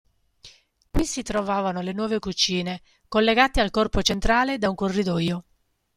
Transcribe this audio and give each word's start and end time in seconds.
Qui 0.89 1.05
si 1.05 1.21
trovavano 1.21 1.81
le 1.81 1.93
nuove 1.93 2.17
cucine, 2.17 2.81
collegate 3.07 3.61
al 3.61 3.69
corpo 3.69 4.01
centrale 4.01 4.57
da 4.57 4.67
un 4.67 4.73
corridoio. 4.73 5.45